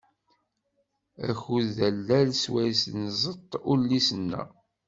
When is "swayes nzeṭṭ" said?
2.43-3.51